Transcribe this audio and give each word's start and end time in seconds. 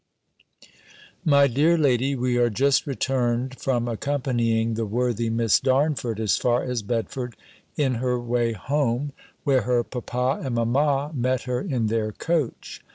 MY 1.25 1.45
DEAR 1.45 1.77
LADY, 1.77 2.15
We 2.15 2.35
are 2.37 2.49
just 2.49 2.87
returned 2.87 3.59
from 3.59 3.87
accompanying 3.87 4.73
the 4.73 4.87
worthy 4.87 5.29
Miss 5.29 5.59
Darnford 5.59 6.19
as 6.19 6.37
far 6.37 6.63
as 6.63 6.81
Bedford, 6.81 7.35
in 7.77 7.93
her 8.01 8.19
way 8.19 8.53
home, 8.53 9.13
where 9.43 9.61
her 9.61 9.83
papa 9.83 10.41
and 10.43 10.55
mamma 10.55 11.11
met 11.13 11.43
her 11.43 11.61
in 11.61 11.85
their 11.85 12.11
coach. 12.11 12.81